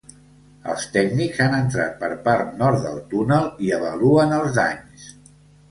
[0.71, 5.07] Els tècnics han entrat per part nord del túnel i avaluen els danys.